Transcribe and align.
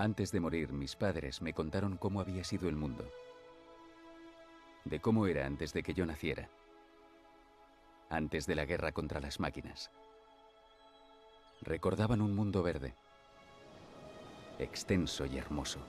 Antes 0.00 0.30
de 0.30 0.38
morir, 0.38 0.72
mis 0.72 0.94
padres 0.94 1.42
me 1.42 1.52
contaron 1.52 1.96
cómo 1.96 2.20
había 2.20 2.44
sido 2.44 2.68
el 2.68 2.76
mundo, 2.76 3.04
de 4.84 5.00
cómo 5.00 5.26
era 5.26 5.44
antes 5.44 5.72
de 5.72 5.82
que 5.82 5.92
yo 5.92 6.06
naciera, 6.06 6.48
antes 8.08 8.46
de 8.46 8.54
la 8.54 8.64
guerra 8.64 8.92
contra 8.92 9.18
las 9.18 9.40
máquinas. 9.40 9.90
Recordaban 11.62 12.20
un 12.20 12.36
mundo 12.36 12.62
verde, 12.62 12.94
extenso 14.60 15.26
y 15.26 15.36
hermoso, 15.36 15.80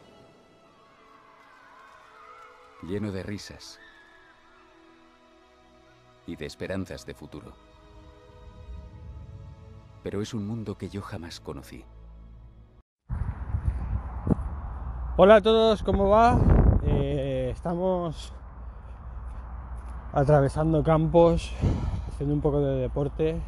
lleno 2.81 3.11
de 3.11 3.21
risas 3.21 3.79
y 6.25 6.35
de 6.35 6.47
esperanzas 6.47 7.05
de 7.05 7.13
futuro. 7.13 7.53
Pero 10.01 10.23
es 10.23 10.33
un 10.33 10.47
mundo 10.47 10.79
que 10.79 10.89
yo 10.89 11.03
jamás 11.03 11.39
conocí. 11.39 11.85
Hola 15.21 15.35
a 15.35 15.41
todos, 15.41 15.83
¿cómo 15.83 16.07
va? 16.07 16.39
Eh, 16.81 17.49
estamos 17.51 18.31
atravesando 20.13 20.81
campos, 20.81 21.51
haciendo 22.07 22.33
un 22.33 22.39
poco 22.39 22.61
de 22.61 22.77
deporte. 22.77 23.41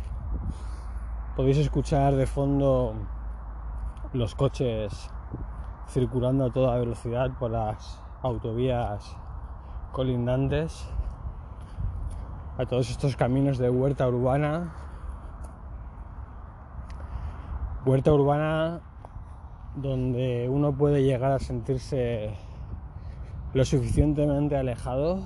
Podéis 1.37 1.59
escuchar 1.59 2.15
de 2.17 2.27
fondo 2.27 2.93
los 4.11 4.35
coches 4.35 5.09
circulando 5.87 6.47
a 6.47 6.51
toda 6.51 6.77
velocidad 6.77 7.31
por 7.39 7.51
las 7.51 8.03
autovías 8.21 9.15
colindantes, 9.93 10.89
a 12.57 12.65
todos 12.65 12.89
estos 12.89 13.15
caminos 13.15 13.57
de 13.57 13.69
huerta 13.69 14.09
urbana. 14.09 14.73
Huerta 17.85 18.11
urbana 18.11 18.81
donde 19.75 20.49
uno 20.49 20.73
puede 20.73 21.03
llegar 21.03 21.31
a 21.31 21.39
sentirse 21.39 22.33
lo 23.53 23.63
suficientemente 23.65 24.57
alejado, 24.57 25.19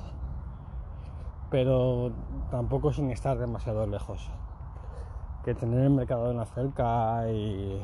pero 1.49 2.11
tampoco 2.51 2.93
sin 2.93 3.11
estar 3.11 3.37
demasiado 3.37 3.87
lejos. 3.87 4.29
Que 5.43 5.53
tener 5.53 5.81
el 5.81 5.91
Mercadona 5.91 6.45
cerca 6.45 7.29
y 7.31 7.81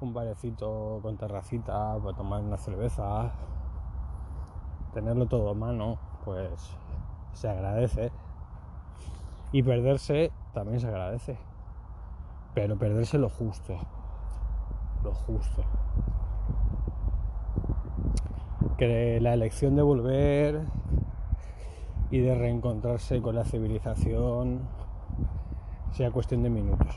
un 0.00 0.14
barecito 0.14 1.00
con 1.02 1.16
terracita 1.16 1.98
para 2.02 2.16
tomar 2.16 2.40
una 2.40 2.56
cerveza, 2.56 3.30
tenerlo 4.94 5.26
todo 5.26 5.50
a 5.50 5.54
mano, 5.54 5.98
pues 6.24 6.76
se 7.32 7.48
agradece. 7.48 8.10
Y 9.52 9.62
perderse 9.62 10.32
también 10.54 10.80
se 10.80 10.88
agradece. 10.88 11.38
Pero 12.54 12.78
perderse 12.78 13.18
lo 13.18 13.28
justo 13.28 13.78
lo 15.02 15.14
justo. 15.14 15.62
Que 18.76 19.18
la 19.20 19.34
elección 19.34 19.76
de 19.76 19.82
volver 19.82 20.62
y 22.10 22.18
de 22.18 22.34
reencontrarse 22.34 23.20
con 23.20 23.34
la 23.34 23.44
civilización 23.44 24.60
sea 25.92 26.10
cuestión 26.10 26.42
de 26.42 26.50
minutos 26.50 26.96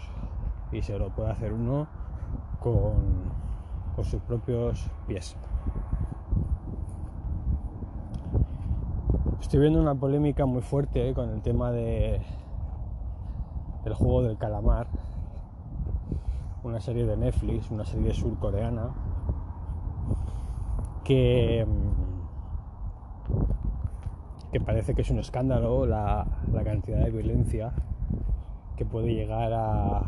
y 0.72 0.82
se 0.82 0.98
lo 0.98 1.10
puede 1.10 1.32
hacer 1.32 1.54
uno 1.54 1.88
con, 2.60 3.32
sus 4.04 4.22
propios 4.24 4.90
pies. 5.08 5.36
Estoy 9.40 9.60
viendo 9.60 9.80
una 9.80 9.94
polémica 9.94 10.46
muy 10.46 10.62
fuerte 10.62 11.10
eh, 11.10 11.14
con 11.14 11.30
el 11.30 11.42
tema 11.42 11.72
de, 11.72 12.22
del 13.84 13.94
juego 13.94 14.24
del 14.24 14.38
calamar 14.38 14.88
una 16.64 16.80
serie 16.80 17.06
de 17.06 17.18
Netflix, 17.18 17.70
una 17.72 17.86
serie 17.86 18.14
surcoreana, 18.14 18.90
que, 21.04 21.66
que 24.52 24.60
parece 24.62 24.96
que 24.96 25.02
es 25.02 25.12
un 25.12 25.20
escándalo 25.20 25.86
la, 25.86 26.26
la 26.52 26.64
cantidad 26.64 27.00
de 27.00 27.12
violencia 27.12 27.74
que 28.78 28.86
puede 28.86 29.14
llegar 29.14 29.52
a, 29.54 30.04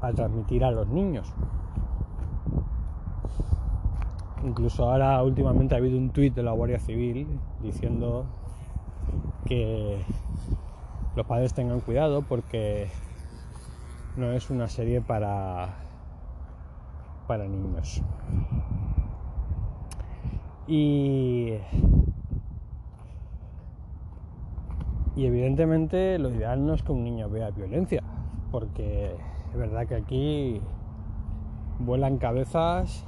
a 0.00 0.12
transmitir 0.12 0.64
a 0.64 0.70
los 0.70 0.88
niños. 0.88 1.32
Incluso 4.44 4.88
ahora 4.88 5.20
últimamente 5.22 5.74
ha 5.74 5.78
habido 5.78 5.98
un 5.98 6.10
tuit 6.10 6.32
de 6.34 6.44
la 6.44 6.52
Guardia 6.52 6.78
Civil 6.78 7.26
diciendo 7.60 8.24
que 9.44 10.00
los 11.16 11.26
padres 11.26 11.52
tengan 11.54 11.80
cuidado 11.80 12.22
porque 12.22 12.88
no 14.18 14.32
es 14.32 14.50
una 14.50 14.66
serie 14.66 15.00
para, 15.00 15.68
para 17.28 17.46
niños. 17.46 18.02
Y, 20.66 21.54
y 25.14 25.24
evidentemente 25.24 26.18
lo 26.18 26.30
ideal 26.30 26.66
no 26.66 26.74
es 26.74 26.82
que 26.82 26.90
un 26.90 27.04
niño 27.04 27.30
vea 27.30 27.50
violencia, 27.50 28.02
porque 28.50 29.14
es 29.52 29.56
verdad 29.56 29.86
que 29.86 29.94
aquí 29.94 30.60
vuelan 31.78 32.18
cabezas 32.18 33.06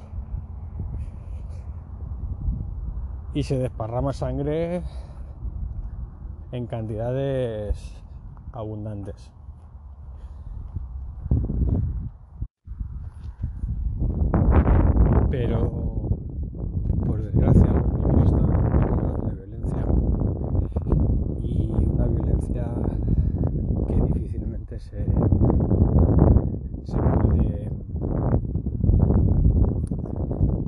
y 3.34 3.42
se 3.42 3.58
desparrama 3.58 4.12
sangre 4.12 4.82
en 6.52 6.66
cantidades 6.68 8.00
abundantes. 8.52 9.32
pero 15.30 15.70
por 17.06 17.22
desgracia 17.22 17.72
los 17.72 17.92
niños 18.02 18.32
están 18.32 18.48
rodeados 18.48 19.24
de 19.24 19.34
violencia 19.36 19.84
y 21.40 21.72
una 21.86 22.06
violencia 22.06 22.66
que 23.86 23.94
difícilmente 24.12 24.80
se, 24.80 25.06
se 26.82 26.98
puede 26.98 27.70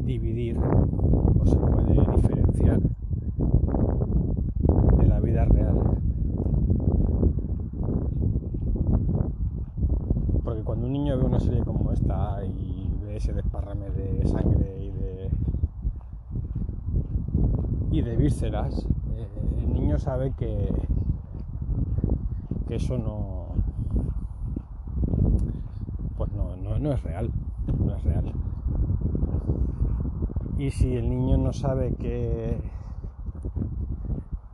dividir 0.04 0.56
o 0.58 1.44
se 1.44 1.56
puede 1.56 1.94
diferenciar 2.14 2.78
de 4.98 5.06
la 5.08 5.18
vida 5.18 5.44
real. 5.46 5.76
Porque 10.44 10.62
cuando 10.62 10.86
un 10.86 10.92
niño 10.92 11.18
ve 11.18 11.24
una 11.24 11.40
serie 11.40 11.64
como 11.64 11.90
esta 11.92 12.44
y 12.44 12.82
ve 13.02 13.16
ese 13.16 13.32
desparrame 13.32 13.90
de 13.90 14.26
sangre 14.26 14.92
y 17.90 18.00
de, 18.00 18.16
y 18.32 18.34
de 18.34 18.50
vísceras, 18.50 18.86
eh, 19.14 19.28
el 19.58 19.72
niño 19.72 19.98
sabe 19.98 20.32
que, 20.32 20.72
que 22.66 22.76
eso 22.76 22.96
no, 22.96 23.48
pues 26.16 26.32
no, 26.32 26.56
no, 26.56 26.92
es 26.92 27.02
real, 27.02 27.30
no 27.78 27.94
es 27.94 28.04
real. 28.04 28.32
Y 30.56 30.70
si 30.70 30.96
el 30.96 31.10
niño 31.10 31.36
no 31.36 31.52
sabe 31.52 31.94
que, 31.94 32.58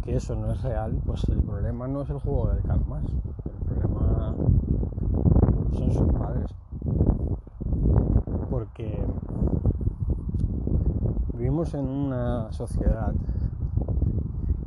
que 0.03 0.17
eso 0.17 0.35
no 0.35 0.51
es 0.53 0.63
real, 0.63 1.01
pues 1.07 1.29
el 1.29 1.43
problema 1.43 1.87
no 1.87 2.03
es 2.03 2.11
el 2.11 2.19
juego 2.19 2.49
del 2.49 2.63
calamar, 2.63 3.03
el 3.05 3.65
problema 3.67 4.35
son 5.77 5.93
sus 5.93 6.13
padres. 6.15 6.51
Porque 8.51 9.05
vivimos 11.35 11.75
en 11.75 11.89
una 11.89 12.51
sociedad 12.53 13.13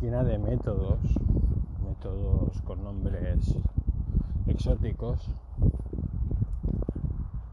llena 0.01 0.23
de 0.23 0.39
métodos, 0.39 0.99
métodos 1.85 2.59
con 2.63 2.83
nombres 2.83 3.55
exóticos, 4.47 5.29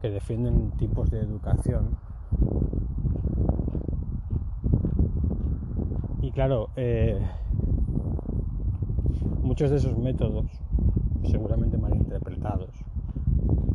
que 0.01 0.09
defienden 0.09 0.71
tipos 0.71 1.11
de 1.11 1.19
educación. 1.19 1.97
Y 6.21 6.31
claro, 6.31 6.69
eh, 6.75 7.19
muchos 9.43 9.69
de 9.69 9.77
esos 9.77 9.97
métodos, 9.97 10.47
seguramente 11.29 11.77
malinterpretados 11.77 12.71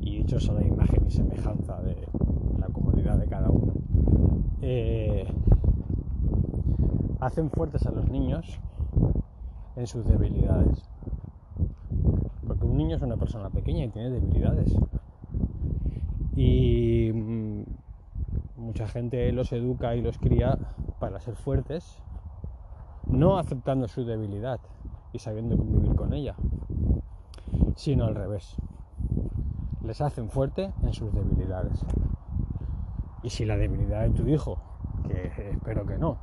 y 0.00 0.18
hechos 0.18 0.48
a 0.48 0.54
la 0.54 0.66
imagen 0.66 1.06
y 1.06 1.10
semejanza 1.10 1.80
de 1.82 2.08
la 2.58 2.66
comodidad 2.68 3.18
de 3.18 3.26
cada 3.26 3.50
uno, 3.50 3.72
eh, 4.62 5.13
hacen 7.24 7.50
fuertes 7.50 7.86
a 7.86 7.90
los 7.90 8.10
niños 8.10 8.60
en 9.76 9.86
sus 9.86 10.04
debilidades. 10.04 10.82
Porque 12.46 12.66
un 12.66 12.76
niño 12.76 12.96
es 12.96 13.02
una 13.02 13.16
persona 13.16 13.48
pequeña 13.48 13.84
y 13.84 13.88
tiene 13.88 14.10
debilidades. 14.10 14.76
Y 16.36 17.10
mm, 17.14 17.62
mucha 18.56 18.86
gente 18.88 19.32
los 19.32 19.52
educa 19.52 19.96
y 19.96 20.02
los 20.02 20.18
cría 20.18 20.58
para 21.00 21.18
ser 21.18 21.34
fuertes, 21.34 22.02
no 23.06 23.38
aceptando 23.38 23.88
su 23.88 24.04
debilidad 24.04 24.60
y 25.14 25.18
sabiendo 25.18 25.56
convivir 25.56 25.94
con 25.94 26.12
ella, 26.12 26.34
sino 27.76 28.04
al 28.04 28.14
revés. 28.14 28.56
les 29.82 30.00
hacen 30.00 30.28
fuerte 30.28 30.72
en 30.82 30.92
sus 30.92 31.12
debilidades. 31.14 31.84
Y 33.22 33.30
si 33.30 33.46
la 33.46 33.56
debilidad 33.56 34.02
de 34.02 34.10
tu 34.10 34.28
hijo, 34.28 34.58
que 35.08 35.50
espero 35.52 35.86
que 35.86 35.96
no, 35.96 36.18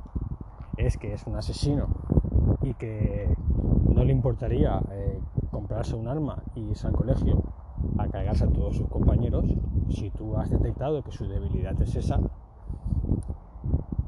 es 0.76 0.96
que 0.96 1.12
es 1.12 1.26
un 1.26 1.36
asesino 1.36 1.88
y 2.62 2.74
que 2.74 3.34
no 3.94 4.04
le 4.04 4.12
importaría 4.12 4.80
eh, 4.90 5.20
comprarse 5.50 5.94
un 5.94 6.08
arma 6.08 6.42
y 6.54 6.60
irse 6.60 6.86
al 6.86 6.94
colegio 6.94 7.42
a 7.98 8.08
cargarse 8.08 8.44
a 8.44 8.48
todos 8.48 8.76
sus 8.76 8.88
compañeros, 8.88 9.44
si 9.90 10.10
tú 10.10 10.36
has 10.36 10.50
detectado 10.50 11.02
que 11.02 11.10
su 11.10 11.26
debilidad 11.26 11.80
es 11.82 11.96
esa, 11.96 12.20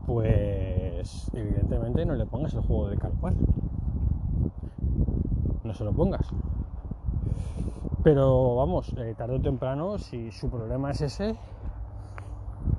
pues 0.06 1.30
evidentemente 1.34 2.06
no 2.06 2.14
le 2.14 2.26
pongas 2.26 2.54
el 2.54 2.62
juego 2.62 2.88
de 2.88 2.96
calmar. 2.96 3.34
No 5.64 5.74
se 5.74 5.84
lo 5.84 5.92
pongas. 5.92 6.28
Pero 8.02 8.56
vamos, 8.56 8.94
eh, 8.98 9.14
tarde 9.16 9.36
o 9.36 9.40
temprano, 9.40 9.98
si 9.98 10.30
su 10.30 10.50
problema 10.50 10.90
es 10.90 11.00
ese, 11.00 11.36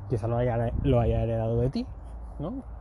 quizá 0.09 0.27
lo 0.27 0.37
haya 0.37 1.23
heredado 1.23 1.59
de 1.59 1.69
ti, 1.69 1.85
¿no? 2.39 2.74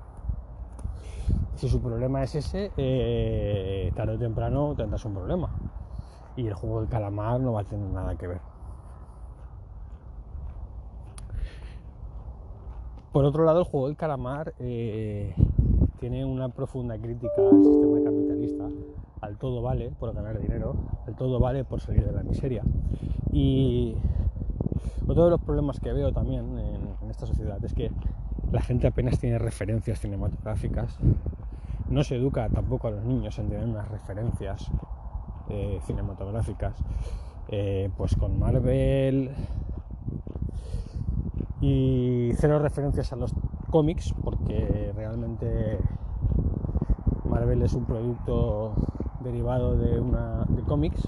Si 1.56 1.68
su 1.68 1.80
problema 1.80 2.22
es 2.22 2.34
ese, 2.34 2.72
eh, 2.76 3.92
tarde 3.94 4.14
o 4.14 4.18
temprano 4.18 4.74
tendrás 4.76 5.04
un 5.04 5.14
problema. 5.14 5.50
Y 6.36 6.46
el 6.46 6.54
juego 6.54 6.80
del 6.80 6.88
calamar 6.88 7.40
no 7.40 7.52
va 7.52 7.60
a 7.60 7.64
tener 7.64 7.88
nada 7.90 8.16
que 8.16 8.26
ver. 8.26 8.40
Por 13.12 13.24
otro 13.24 13.44
lado, 13.44 13.60
el 13.60 13.64
juego 13.66 13.86
del 13.86 13.96
calamar 13.96 14.54
eh, 14.58 15.32
tiene 16.00 16.24
una 16.24 16.48
profunda 16.48 16.98
crítica 16.98 17.32
al 17.38 17.62
sistema 17.62 18.02
capitalista, 18.02 18.64
al 19.20 19.38
todo 19.38 19.62
vale 19.62 19.92
por 19.92 20.12
ganar 20.12 20.40
dinero, 20.40 20.74
al 21.06 21.14
todo 21.14 21.38
vale 21.38 21.62
por 21.62 21.80
salir 21.80 22.04
de 22.04 22.10
la 22.10 22.24
miseria. 22.24 22.64
Y 23.30 23.94
otro 25.06 25.26
de 25.26 25.30
los 25.30 25.40
problemas 25.40 25.78
que 25.78 25.92
veo 25.92 26.12
también 26.12 26.58
en, 26.58 26.88
en 27.00 27.10
esta 27.10 27.26
sociedad 27.26 27.64
es 27.64 27.72
que 27.72 27.92
la 28.50 28.60
gente 28.60 28.88
apenas 28.88 29.20
tiene 29.20 29.38
referencias 29.38 30.00
cinematográficas, 30.00 30.98
no 31.88 32.02
se 32.02 32.16
educa 32.16 32.48
tampoco 32.48 32.88
a 32.88 32.90
los 32.92 33.04
niños 33.04 33.38
en 33.38 33.48
tener 33.48 33.64
unas 33.64 33.88
referencias 33.88 34.70
eh, 35.48 35.78
cinematográficas, 35.84 36.74
eh, 37.48 37.90
pues 37.96 38.16
con 38.16 38.38
Marvel 38.38 39.34
y 41.60 42.30
cero 42.36 42.58
referencias 42.58 43.12
a 43.12 43.16
los 43.16 43.34
cómics, 43.70 44.14
porque 44.22 44.92
realmente 44.94 45.78
Marvel 47.24 47.62
es 47.62 47.74
un 47.74 47.84
producto 47.84 48.74
derivado 49.20 49.76
de, 49.76 49.98
una, 49.98 50.44
de 50.48 50.62
cómics 50.62 51.02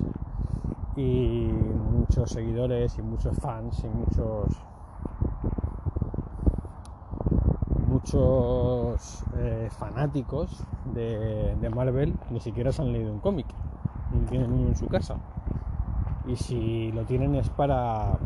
y 0.96 1.50
muchos 1.90 2.30
seguidores 2.30 2.98
y 2.98 3.02
muchos 3.02 3.36
fans 3.38 3.84
y 3.84 3.88
muchos 3.88 4.48
muchos 7.86 8.75
eh, 9.36 9.68
fanáticos 9.78 10.64
de, 10.94 11.70
Marvel 11.74 12.14
ni 12.30 12.40
siquiera 12.40 12.72
se 12.72 12.82
han 12.82 12.92
leído 12.92 13.12
un 13.12 13.20
cómic, 13.20 13.46
ni 14.12 14.20
tienen 14.26 14.52
uno 14.52 14.68
en 14.68 14.76
su 14.76 14.86
casa. 14.86 15.16
Y 16.26 16.36
si 16.36 16.92
lo 16.92 17.04
tienen 17.04 17.34
es 17.34 17.48
para, 17.50 18.18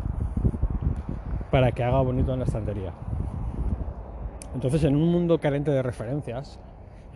para 1.51 1.71
que 1.71 1.83
haga 1.83 2.01
bonito 2.01 2.33
en 2.33 2.39
la 2.39 2.45
estantería. 2.45 2.93
Entonces, 4.53 4.83
en 4.83 4.95
un 4.95 5.11
mundo 5.11 5.39
carente 5.39 5.71
de 5.71 5.81
referencias, 5.81 6.59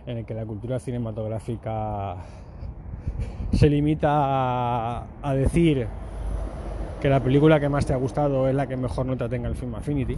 en 0.05 0.19
el 0.19 0.25
que 0.25 0.33
la 0.33 0.45
cultura 0.45 0.79
cinematográfica 0.79 2.17
se 3.51 3.69
limita 3.69 4.09
a, 4.11 5.05
a 5.21 5.33
decir 5.33 5.87
que 7.01 7.09
la 7.09 7.19
película 7.21 7.59
que 7.59 7.69
más 7.69 7.85
te 7.85 7.93
ha 7.93 7.97
gustado 7.97 8.47
es 8.47 8.55
la 8.55 8.67
que 8.67 8.77
mejor 8.77 9.05
nota 9.05 9.27
tenga 9.27 9.47
el 9.47 9.55
film 9.55 9.75
Affinity, 9.75 10.17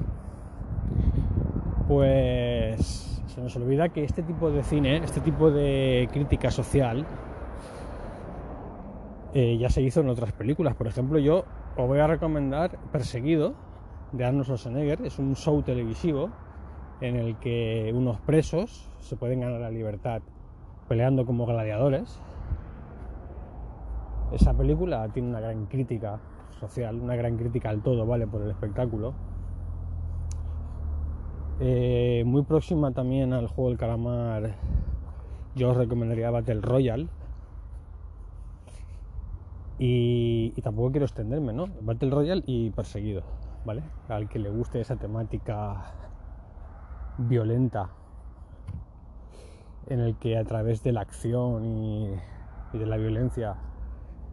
pues 1.88 3.07
se 3.38 3.44
nos 3.44 3.56
olvida 3.56 3.90
que 3.90 4.04
este 4.04 4.24
tipo 4.24 4.50
de 4.50 4.64
cine, 4.64 4.98
este 4.98 5.22
tipo 5.22 5.52
de 5.52 6.10
crítica 6.12 6.50
social, 6.50 7.06
eh, 9.36 9.60
ya 9.60 9.70
se 9.70 9.84
hizo 9.84 10.00
en 10.02 10.10
otras 10.10 10.32
películas. 10.32 10.74
Por 10.74 10.88
ejemplo, 10.88 11.20
yo 11.20 11.46
os 11.78 11.88
voy 11.88 12.00
a 12.00 12.08
recomendar 12.08 12.80
Perseguido 12.92 13.54
de 14.12 14.26
Arnold 14.26 14.46
Schwarzenegger. 14.46 15.06
Es 15.06 15.20
un 15.20 15.36
show 15.36 15.62
televisivo 15.62 16.32
en 17.00 17.16
el 17.16 17.38
que 17.38 17.94
unos 17.94 18.20
presos 18.22 18.90
se 19.02 19.16
pueden 19.16 19.42
ganar 19.42 19.62
la 19.62 19.70
libertad 19.70 20.24
peleando 20.88 21.24
como 21.28 21.46
gladiadores. 21.46 22.20
Esa 24.32 24.58
película 24.58 25.08
tiene 25.10 25.30
una 25.30 25.42
gran 25.42 25.68
crítica 25.68 26.20
social, 26.60 27.00
una 27.00 27.16
gran 27.16 27.38
crítica 27.38 27.70
al 27.70 27.84
todo, 27.84 28.08
¿vale? 28.08 28.26
Por 28.26 28.42
el 28.42 28.50
espectáculo 28.50 29.14
eh, 31.60 32.24
muy 32.26 32.44
próxima 32.44 32.92
también 32.92 33.34
al 33.34 33.48
juego 33.48 33.70
del 33.70 33.80
calamar, 33.80 34.56
yo 35.56 35.72
os 35.72 35.78
recomendaría 35.78 36.30
Battle 36.30 36.62
Royale. 36.62 37.08
Y, 39.80 40.54
y, 40.56 40.62
tampoco 40.62 40.92
quiero 40.92 41.06
extenderme, 41.06 41.54
¿no? 41.54 41.68
Battle 41.82 42.10
Royale 42.10 42.44
y 42.48 42.72
Perseguido, 42.72 43.24
¿vale? 43.64 43.84
Al 44.08 44.28
que 44.28 44.40
le 44.40 44.50
guste 44.50 44.80
esa 44.82 44.96
temática 44.96 45.94
violenta, 47.18 47.90
en 49.88 50.00
el 50.00 50.16
que 50.18 50.38
a 50.38 50.44
través 50.44 50.84
de 50.84 50.92
la 50.92 51.02
acción 51.02 51.66
y, 51.66 52.10
de 52.74 52.86
la 52.86 52.98
violencia 52.98 53.56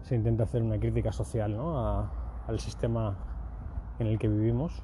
se 0.02 0.14
intenta 0.14 0.44
hacer 0.44 0.62
una 0.62 0.78
crítica 0.78 1.12
social, 1.12 1.56
¿no? 1.56 2.10
Al 2.46 2.60
sistema 2.60 3.16
en 3.98 4.08
el 4.08 4.18
que 4.18 4.28
vivimos. 4.28 4.82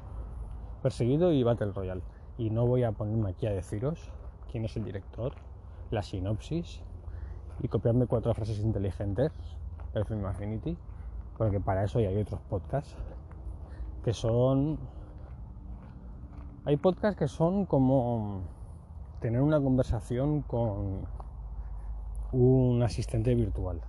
Perseguido 0.82 1.32
y 1.32 1.42
Battle 1.42 1.72
Royale 1.72 2.02
y 2.40 2.48
no 2.48 2.66
voy 2.66 2.84
a 2.84 2.92
ponerme 2.92 3.28
aquí 3.28 3.46
a 3.46 3.50
deciros 3.50 4.10
quién 4.50 4.64
es 4.64 4.74
el 4.74 4.84
director, 4.84 5.34
la 5.90 6.02
sinopsis 6.02 6.80
y 7.62 7.68
copiarme 7.68 8.06
cuatro 8.06 8.32
frases 8.32 8.60
inteligentes 8.60 9.30
del 9.92 10.06
film 10.06 10.24
Affinity, 10.24 10.78
porque 11.36 11.60
para 11.60 11.84
eso 11.84 12.00
ya 12.00 12.08
hay 12.08 12.16
otros 12.16 12.40
podcasts 12.48 12.96
que 14.02 14.14
son... 14.14 14.78
Hay 16.64 16.78
podcasts 16.78 17.18
que 17.18 17.28
son 17.28 17.66
como 17.66 18.40
tener 19.20 19.42
una 19.42 19.60
conversación 19.60 20.40
con 20.40 21.06
un 22.32 22.82
asistente 22.82 23.34
virtual. 23.34 23.82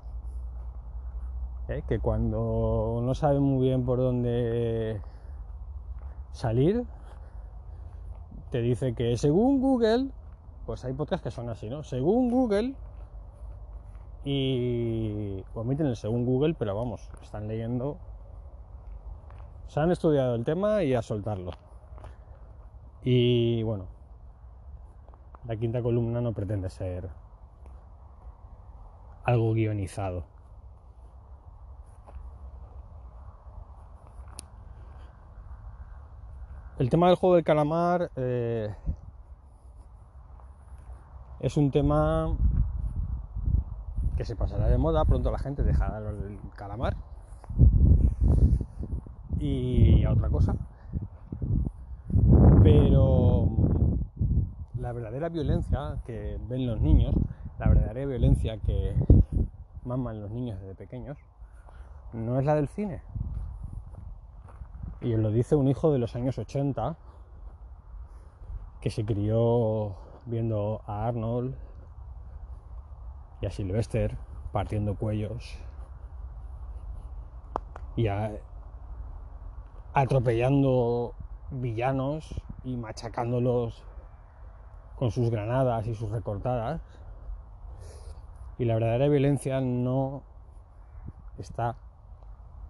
¿eh? 1.69 1.83
Que 1.88 2.00
cuando 2.00 3.00
no 3.01 3.13
sabe 3.13 3.39
muy 3.39 3.68
bien 3.68 3.86
por 3.86 4.00
dónde 4.00 5.00
salir, 6.33 6.86
te 8.51 8.62
dice 8.62 8.93
que 8.93 9.17
según 9.17 9.62
Google, 9.62 10.10
pues 10.65 10.84
hay 10.86 10.93
podcasts 10.93 11.24
que 11.24 11.31
son 11.31 11.50
así, 11.50 11.70
¿no? 11.70 11.84
Según 11.84 12.29
Google, 12.29 12.75
y 14.24 15.43
omiten 15.55 15.88
el 15.88 15.96
según 15.96 16.25
Google, 16.25 16.53
pero 16.53 16.75
vamos, 16.75 17.10
están 17.24 17.48
leyendo, 17.48 17.98
se 19.67 19.79
han 19.79 19.89
estudiado 19.89 20.36
el 20.36 20.43
tema 20.43 20.84
y 20.84 20.93
a 20.93 21.01
soltarlo. 21.01 21.51
Y 23.03 23.63
bueno, 23.63 23.86
la 25.48 25.55
quinta 25.55 25.81
columna 25.81 26.22
no 26.22 26.34
pretende 26.34 26.70
ser 26.70 27.10
algo 29.24 29.53
guionizado. 29.53 30.25
El 36.81 36.89
tema 36.89 37.05
del 37.09 37.15
juego 37.15 37.35
del 37.35 37.43
calamar 37.43 38.09
eh, 38.15 38.73
es 41.39 41.55
un 41.55 41.69
tema 41.69 42.35
que 44.17 44.25
se 44.25 44.35
pasará 44.35 44.67
de 44.67 44.79
moda, 44.79 45.05
pronto 45.05 45.29
la 45.29 45.38
gente 45.38 45.61
dejará 45.61 45.91
de 45.91 46.07
hablar 46.07 46.23
del 46.23 46.39
calamar. 46.55 46.97
Y 49.38 50.03
a 50.05 50.11
otra 50.11 50.29
cosa. 50.29 50.55
Pero 52.63 53.47
la 54.79 54.91
verdadera 54.91 55.29
violencia 55.29 56.01
que 56.03 56.39
ven 56.50 56.65
los 56.65 56.81
niños, 56.81 57.13
la 57.59 57.67
verdadera 57.67 58.07
violencia 58.07 58.57
que 58.57 58.95
maman 59.85 60.19
los 60.19 60.31
niños 60.31 60.59
desde 60.59 60.73
pequeños, 60.73 61.19
no 62.13 62.39
es 62.39 62.45
la 62.45 62.55
del 62.55 62.69
cine, 62.69 63.03
y 65.01 65.15
lo 65.15 65.31
dice 65.31 65.55
un 65.55 65.67
hijo 65.67 65.91
de 65.91 65.98
los 65.98 66.15
años 66.15 66.38
80 66.38 66.96
que 68.81 68.89
se 68.89 69.03
crió 69.03 69.96
viendo 70.25 70.81
a 70.86 71.08
Arnold 71.08 71.55
y 73.41 73.48
a 73.48 73.51
Sylvester 73.51 74.17
partiendo 74.51 74.96
cuellos 74.96 75.58
y 77.96 78.08
a, 78.08 78.31
atropellando 79.93 81.13
villanos 81.50 82.41
y 82.63 82.77
machacándolos 82.77 83.84
con 84.96 85.12
sus 85.12 85.31
granadas 85.31 85.88
y 85.88 85.96
sus 85.96 86.12
recortadas. 86.12 86.81
Y 88.58 88.65
la 88.65 88.75
verdadera 88.75 89.08
violencia 89.08 89.60
no 89.60 90.22
está 91.39 91.75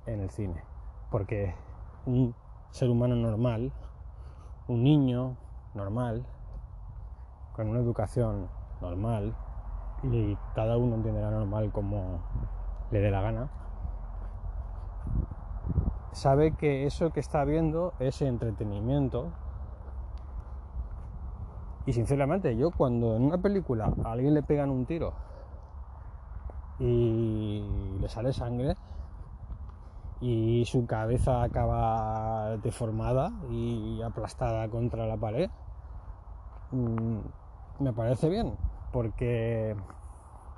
en 0.05 0.21
el 0.21 0.29
cine 0.29 0.63
Porque 1.09 1.53
un 2.05 2.35
ser 2.71 2.89
humano 2.89 3.15
normal, 3.15 3.71
un 4.67 4.83
niño 4.83 5.37
normal, 5.73 6.25
con 7.53 7.69
una 7.69 7.79
educación 7.79 8.49
normal, 8.81 9.35
y 10.03 10.35
cada 10.55 10.77
uno 10.77 10.95
entienderá 10.95 11.29
normal 11.29 11.71
como 11.71 12.21
le 12.91 12.99
dé 12.99 13.11
la 13.11 13.21
gana, 13.21 13.49
sabe 16.11 16.53
que 16.53 16.85
eso 16.85 17.11
que 17.11 17.19
está 17.19 17.43
viendo 17.45 17.93
es 17.99 18.21
entretenimiento. 18.21 19.29
Y 21.85 21.93
sinceramente, 21.93 22.55
yo 22.55 22.71
cuando 22.71 23.15
en 23.15 23.23
una 23.23 23.37
película 23.39 23.91
a 24.03 24.11
alguien 24.11 24.33
le 24.33 24.43
pegan 24.43 24.69
un 24.69 24.85
tiro 24.85 25.13
y 26.79 27.97
le 27.99 28.07
sale 28.07 28.33
sangre 28.33 28.75
y 30.21 30.63
su 30.65 30.85
cabeza 30.85 31.41
acaba 31.41 32.57
deformada 32.57 33.31
y 33.49 34.01
aplastada 34.03 34.69
contra 34.69 35.07
la 35.07 35.17
pared, 35.17 35.49
mm, 36.71 37.19
me 37.79 37.93
parece 37.93 38.29
bien, 38.29 38.55
porque 38.93 39.75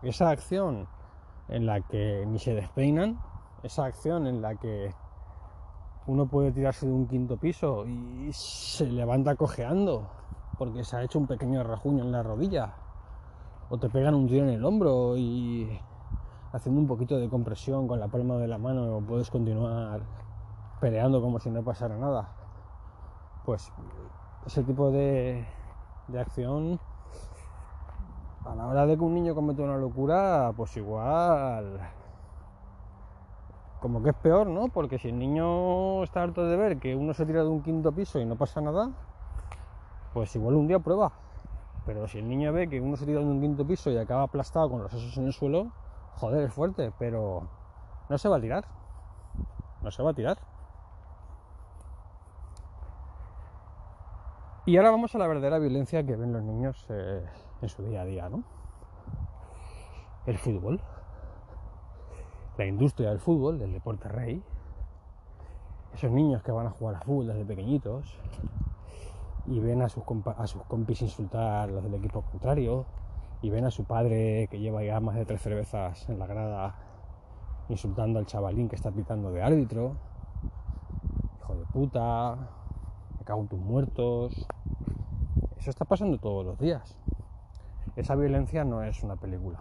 esa 0.02 0.30
acción 0.30 0.88
en 1.48 1.66
la 1.66 1.80
que 1.82 2.26
ni 2.28 2.40
se 2.40 2.54
despeinan, 2.54 3.20
esa 3.64 3.86
acción 3.86 4.28
en 4.28 4.42
la 4.42 4.56
que 4.56 4.94
uno 6.06 6.28
puede 6.28 6.52
tirarse 6.52 6.86
de 6.86 6.92
un 6.92 7.08
quinto 7.08 7.38
piso 7.38 7.86
y 7.88 8.30
se 8.34 8.86
levanta 8.88 9.36
cojeando 9.36 10.10
porque 10.58 10.84
se 10.84 10.98
ha 10.98 11.04
hecho 11.04 11.20
un 11.20 11.28
pequeño 11.28 11.64
rajuño 11.64 12.04
en 12.04 12.12
la 12.12 12.22
rodilla, 12.22 12.74
o 13.70 13.78
te 13.78 13.90
pegan 13.90 14.14
un 14.14 14.28
tiro 14.28 14.44
en 14.44 14.52
el 14.52 14.66
hombro 14.66 15.18
y 15.18 15.80
haciendo 16.54 16.80
un 16.80 16.88
poquito 16.88 17.18
de 17.18 17.28
compresión 17.28 17.88
con 17.88 18.00
la 18.00 18.08
palma 18.08 18.38
de 18.38 18.48
la 18.48 18.60
mano 18.60 19.04
puedes 19.06 19.30
continuar 19.32 20.02
peleando 20.80 21.22
como 21.22 21.40
si 21.40 21.50
no 21.50 21.64
pasara 21.64 21.98
nada. 21.98 22.30
Pues 23.44 23.74
ese 24.46 24.64
tipo 24.64 24.92
de, 24.92 25.46
de 26.08 26.20
acción 26.20 26.80
a 28.46 28.56
la 28.56 28.68
hora 28.68 28.86
de 28.86 28.96
que 28.96 29.04
un 29.04 29.16
niño 29.16 29.34
comete 29.34 29.64
una 29.64 29.78
locura, 29.78 30.54
pues 30.56 30.78
igual 30.78 31.80
como 33.82 34.02
que 34.02 34.12
es 34.12 34.16
peor, 34.16 34.48
¿no? 34.48 34.70
Porque 34.70 34.98
si 34.98 35.10
el 35.10 35.20
niño 35.20 36.04
está 36.04 36.24
harto 36.24 36.46
de 36.46 36.56
ver 36.56 36.80
que 36.80 36.96
uno 36.96 37.14
se 37.14 37.26
tira 37.26 37.44
de 37.44 37.50
un 37.50 37.62
quinto 37.62 37.92
piso 37.92 38.20
y 38.20 38.26
no 38.26 38.38
pasa 38.38 38.62
nada, 38.62 38.92
pues 40.14 40.34
igual 40.36 40.56
un 40.56 40.68
día 40.68 40.80
prueba. 40.80 41.12
Pero 41.86 42.08
si 42.08 42.20
el 42.20 42.30
niño 42.30 42.54
ve 42.54 42.70
que 42.70 42.80
uno 42.80 42.96
se 42.96 43.06
tira 43.06 43.20
de 43.20 43.26
un 43.26 43.42
quinto 43.42 43.66
piso 43.66 43.92
y 43.92 43.98
acaba 43.98 44.24
aplastado 44.24 44.70
con 44.70 44.84
los 44.84 44.94
osos 44.94 45.18
en 45.18 45.26
el 45.26 45.34
suelo, 45.34 45.72
joder, 46.18 46.44
es 46.44 46.54
fuerte, 46.54 46.92
pero 46.98 47.48
no 48.10 48.18
se 48.18 48.30
va 48.30 48.38
a 48.38 48.42
tirar. 48.42 48.66
No 49.82 49.92
se 49.92 50.04
va 50.04 50.12
a 50.12 50.14
tirar. 50.14 50.38
Y 54.66 54.78
ahora 54.78 54.92
vamos 54.92 55.14
a 55.14 55.18
la 55.18 55.28
verdadera 55.28 55.60
violencia 55.60 56.06
que 56.06 56.16
ven 56.16 56.32
los 56.32 56.42
niños 56.42 56.86
eh, 56.90 57.26
en 57.62 57.70
su 57.70 57.84
día 57.84 58.02
a 58.02 58.06
día, 58.06 58.30
¿no? 58.30 58.44
El 60.26 60.38
fútbol. 60.38 60.80
La 62.58 62.66
industria 62.66 63.10
del 63.10 63.20
fútbol, 63.20 63.60
del 63.60 63.74
deporte 63.74 64.08
rey. 64.08 64.42
Esos 65.94 66.12
niños 66.12 66.42
que 66.44 66.52
van 66.52 66.68
a 66.68 66.70
jugar 66.70 66.96
a 66.96 67.02
fútbol 67.02 67.28
desde 67.28 67.44
pequeñitos 67.44 68.18
y 69.48 69.60
ven 69.60 69.82
a 69.82 69.90
sus, 69.90 70.04
a 70.38 70.48
sus 70.48 70.64
compis 70.64 71.02
insultar 71.02 71.68
a 71.70 71.72
los 71.72 71.84
del 71.84 71.96
equipo 71.96 72.22
contrario 72.22 72.86
y 73.44 73.50
ven 73.50 73.66
a 73.66 73.72
su 73.72 73.84
padre 73.84 74.48
que 74.50 74.58
lleva 74.58 74.84
ya 74.84 75.02
más 75.02 75.16
de 75.16 75.26
tres 75.26 75.42
cervezas 75.42 76.08
en 76.08 76.18
la 76.18 76.28
grada 76.28 76.76
insultando 77.68 78.18
al 78.18 78.26
chavalín 78.26 78.70
que 78.70 78.78
está 78.78 78.90
pitando 78.90 79.32
de 79.32 79.44
árbitro. 79.44 79.98
Hijo 81.40 81.56
de 81.56 81.66
puta, 81.66 82.38
me 83.20 83.26
cago 83.26 83.42
en 83.42 83.50
tus 83.50 83.60
muertos. 83.60 84.48
Eso 85.58 85.70
está 85.70 85.84
pasando 85.84 86.20
todos 86.20 86.46
los 86.46 86.58
días. 86.58 86.98
Esa 87.98 88.16
violencia 88.16 88.64
no 88.64 88.82
es 88.82 89.04
una 89.04 89.18
película, 89.18 89.60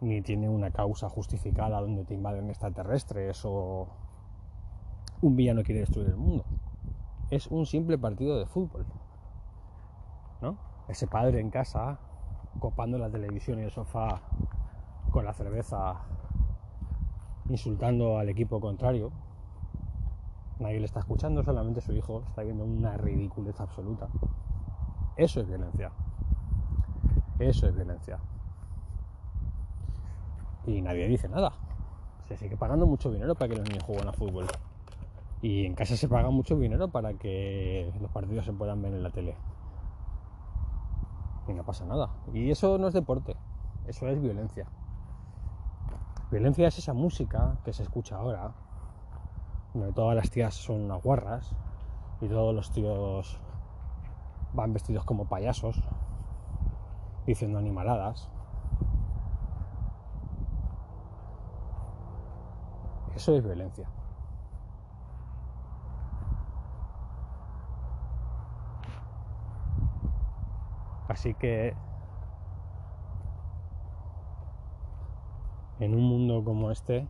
ni 0.00 0.20
tiene 0.20 0.48
una 0.48 0.72
causa 0.72 1.08
justificada 1.08 1.80
donde 1.80 2.04
te 2.04 2.14
invaden 2.14 2.50
extraterrestres 2.50 3.42
o 3.44 3.86
un 5.22 5.36
villano 5.36 5.62
quiere 5.62 5.82
destruir 5.82 6.08
el 6.08 6.16
mundo. 6.16 6.44
Es 7.30 7.46
un 7.46 7.64
simple 7.64 7.96
partido 7.96 8.36
de 8.40 8.46
fútbol. 8.46 8.86
¿No? 10.42 10.58
Ese 10.88 11.06
padre 11.06 11.38
en 11.40 11.50
casa 11.50 12.00
copando 12.58 12.98
la 12.98 13.10
televisión 13.10 13.58
y 13.58 13.62
el 13.62 13.70
sofá 13.70 14.20
con 15.10 15.24
la 15.24 15.32
cerveza, 15.32 15.94
insultando 17.48 18.18
al 18.18 18.28
equipo 18.28 18.60
contrario. 18.60 19.10
Nadie 20.58 20.80
le 20.80 20.86
está 20.86 21.00
escuchando, 21.00 21.42
solamente 21.42 21.80
su 21.80 21.92
hijo 21.92 22.22
está 22.28 22.42
viendo 22.42 22.64
una 22.64 22.96
ridiculez 22.96 23.60
absoluta. 23.60 24.08
Eso 25.16 25.40
es 25.40 25.46
violencia. 25.46 25.90
Eso 27.38 27.66
es 27.68 27.74
violencia. 27.74 28.18
Y 30.66 30.80
nadie 30.80 31.08
dice 31.08 31.28
nada. 31.28 31.52
Se 32.26 32.36
sigue 32.36 32.56
pagando 32.56 32.86
mucho 32.86 33.12
dinero 33.12 33.34
para 33.34 33.50
que 33.50 33.56
los 33.56 33.68
niños 33.68 33.84
jueguen 33.84 34.08
a 34.08 34.12
fútbol. 34.12 34.46
Y 35.42 35.66
en 35.66 35.74
casa 35.74 35.96
se 35.96 36.08
paga 36.08 36.30
mucho 36.30 36.56
dinero 36.56 36.88
para 36.88 37.14
que 37.14 37.92
los 38.00 38.10
partidos 38.10 38.46
se 38.46 38.52
puedan 38.52 38.82
ver 38.82 38.94
en 38.94 39.02
la 39.02 39.10
tele 39.10 39.36
y 41.48 41.54
no 41.54 41.64
pasa 41.64 41.84
nada. 41.84 42.10
Y 42.32 42.50
eso 42.50 42.78
no 42.78 42.88
es 42.88 42.94
deporte, 42.94 43.36
eso 43.86 44.08
es 44.08 44.20
violencia. 44.20 44.66
Violencia 46.30 46.68
es 46.68 46.78
esa 46.78 46.92
música 46.92 47.56
que 47.64 47.72
se 47.72 47.82
escucha 47.82 48.16
ahora, 48.16 48.52
donde 49.74 49.92
todas 49.92 50.16
las 50.16 50.30
tías 50.30 50.54
son 50.54 50.82
unas 50.82 51.02
guarras 51.02 51.54
y 52.20 52.28
todos 52.28 52.54
los 52.54 52.70
tíos 52.70 53.40
van 54.52 54.72
vestidos 54.72 55.04
como 55.04 55.26
payasos, 55.26 55.82
diciendo 57.26 57.58
animaladas. 57.58 58.28
Eso 63.14 63.34
es 63.36 63.44
violencia. 63.44 63.88
Así 71.16 71.32
que 71.32 71.74
en 75.78 75.94
un 75.94 76.02
mundo 76.02 76.44
como 76.44 76.70
este, 76.70 77.08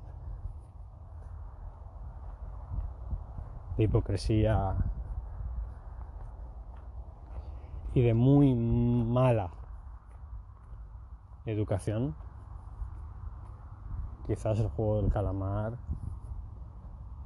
de 3.77 3.83
hipocresía 3.83 4.77
y 7.95 8.03
de 8.03 8.15
muy 8.15 8.55
mala 8.55 9.51
educación, 11.45 12.15
quizás 14.29 14.61
el 14.61 14.69
juego 14.69 15.03
del 15.03 15.11
calamar 15.11 15.79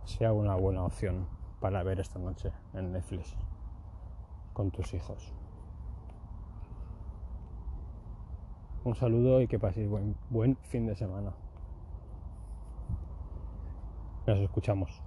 sea 0.05 0.33
una 0.33 0.55
buena 0.55 0.83
opción 0.85 1.29
para 1.61 1.83
ver 1.83 2.01
esta 2.01 2.19
noche 2.19 2.55
en 2.73 2.93
Netflix 2.93 3.37
con 4.55 4.71
tus 4.71 4.95
hijos. 4.95 5.35
Un 8.83 8.95
saludo 8.95 9.43
y 9.43 9.47
que 9.47 9.59
paséis 9.59 9.91
buen, 9.91 10.17
buen 10.31 10.57
fin 10.57 10.87
de 10.87 10.97
semana. 10.97 11.33
Nos 14.27 14.39
escuchamos. 14.39 15.03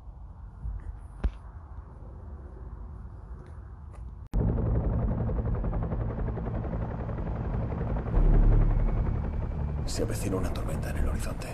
Se 9.85 10.03
avecina 10.03 10.37
una 10.37 10.53
tormenta 10.53 10.91
en 10.91 10.97
el 10.97 11.09
horizonte, 11.09 11.47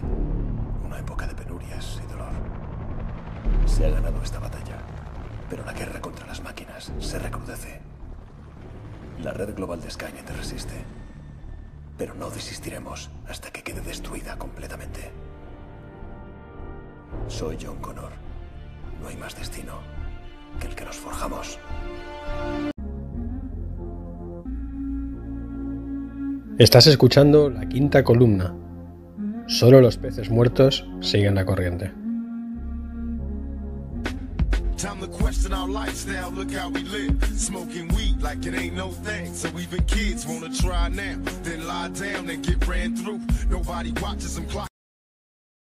una 0.86 1.00
época 1.00 1.26
de 1.26 1.36
penurias 1.36 2.02
y 2.04 2.12
dolor. 2.12 2.34
Se 3.66 3.86
ha 3.86 3.90
ganado 3.92 4.22
esta 4.22 4.40
batalla, 4.40 4.78
pero 5.50 5.64
la 5.64 5.72
guerra 5.72 6.02
contra 6.02 6.28
las 6.28 6.44
máquinas 6.44 6.92
se 7.00 7.18
recrudece. 7.18 7.80
La 9.24 9.32
red 9.32 9.56
global 9.56 9.80
de 9.80 9.90
Skynet 9.90 10.30
resiste 10.32 10.99
pero 12.00 12.16
no 12.16 12.30
desistiremos 12.32 13.12
hasta 13.28 13.52
que 13.52 13.62
quede 13.62 13.82
destruida 13.82 14.38
completamente. 14.38 15.12
Soy 17.28 17.58
John 17.62 17.78
Connor. 17.80 18.12
No 19.02 19.10
hay 19.10 19.18
más 19.18 19.36
destino 19.36 19.74
que 20.60 20.68
el 20.68 20.76
que 20.76 20.86
nos 20.86 20.96
forjamos. 20.96 21.60
Estás 26.58 26.88
escuchando 26.88 27.50
la 27.50 27.68
quinta 27.68 28.04
columna. 28.04 28.56
Solo 29.48 29.82
los 29.82 29.98
peces 29.98 30.30
muertos 30.30 30.88
siguen 31.02 31.36
la 31.36 31.46
corriente. 31.46 31.92
Time 34.80 35.02
to 35.02 35.08
question 35.08 35.52
our 35.52 35.68
lifestyle, 35.68 36.32
look 36.32 36.52
how 36.52 36.70
we 36.70 36.84
live. 36.84 37.22
Smoking 37.38 37.90
weed 37.90 38.22
like 38.22 38.46
it 38.46 38.54
ain't 38.54 38.78
no 38.78 38.92
thing. 38.92 39.34
So 39.34 39.50
even 39.60 39.84
kids 39.84 40.26
wanna 40.26 40.56
try 40.56 40.88
now, 40.88 41.18
then 41.44 41.68
lie 41.68 41.90
down 41.90 42.30
and 42.30 42.42
get 42.42 42.66
ran 42.66 42.96
through. 42.96 43.20
Nobody 43.50 43.92
watches 44.02 44.36
them 44.36 44.46
clock. 44.46 44.69